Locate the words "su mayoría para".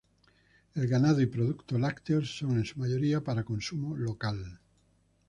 2.65-3.43